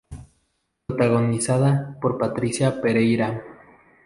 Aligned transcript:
Protagonizada 0.87 1.95
por 2.01 2.17
Patricia 2.17 2.81
Pereyra. 2.81 3.43